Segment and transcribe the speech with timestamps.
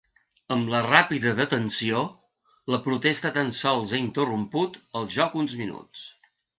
[0.53, 2.01] Amb la ràpida detenció,
[2.75, 6.13] la protesta tan sols ha interromput el joc uns minuts.